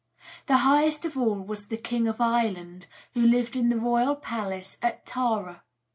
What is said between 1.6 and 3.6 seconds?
the king of Ireland, who lived